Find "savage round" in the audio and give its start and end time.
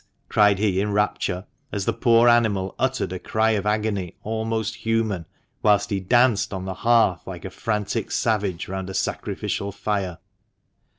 8.09-8.89